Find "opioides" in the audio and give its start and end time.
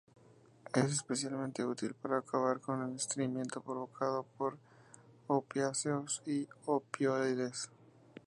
6.65-7.69